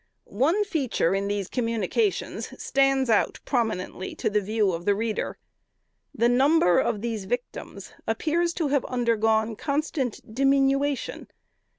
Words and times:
One 0.25 0.63
feature 0.63 1.13
in 1.13 1.27
these 1.27 1.47
communications 1.47 2.59
stands 2.59 3.07
out 3.07 3.39
prominently 3.45 4.15
to 4.15 4.31
the 4.31 4.41
view 4.41 4.71
of 4.71 4.85
the 4.85 4.95
reader: 4.95 5.37
the 6.11 6.27
number 6.27 6.79
of 6.79 7.01
these 7.01 7.25
victims 7.25 7.93
appears 8.07 8.51
to 8.55 8.69
have 8.69 8.83
undergone 8.85 9.55
constant 9.55 10.33
diminution. 10.33 11.27